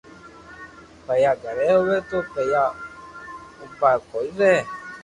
[1.05, 2.65] پئيا گھري آوي تو پييئا
[3.59, 4.55] اوبا ڪوئي رھي